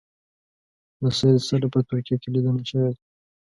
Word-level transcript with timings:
له 1.01 1.09
سید 1.17 1.37
سره 1.47 1.65
یې 1.67 1.71
په 1.73 1.79
ترکیه 1.87 2.15
کې 2.21 2.29
لیدنه 2.33 2.61
شوې 2.69 2.89
ده. 2.95 3.01